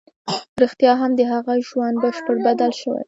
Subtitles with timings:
[0.61, 2.99] رښتيا هم د هغه ژوند بشپړ بدل شوی و.